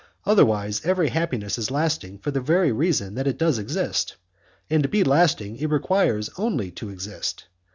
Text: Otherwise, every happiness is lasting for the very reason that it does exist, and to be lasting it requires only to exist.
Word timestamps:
Otherwise, 0.25 0.81
every 0.83 1.09
happiness 1.09 1.59
is 1.59 1.69
lasting 1.69 2.17
for 2.17 2.31
the 2.31 2.41
very 2.41 2.71
reason 2.71 3.13
that 3.13 3.27
it 3.27 3.37
does 3.37 3.59
exist, 3.59 4.15
and 4.67 4.81
to 4.81 4.89
be 4.89 5.03
lasting 5.03 5.57
it 5.57 5.69
requires 5.69 6.27
only 6.39 6.71
to 6.71 6.89
exist. 6.89 7.45